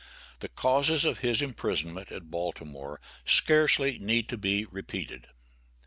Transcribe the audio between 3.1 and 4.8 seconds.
scarcely need to be